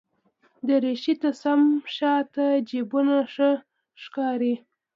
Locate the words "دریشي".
0.67-1.13